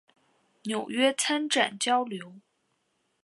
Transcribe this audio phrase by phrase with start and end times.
[0.63, 2.33] 纽约参展交流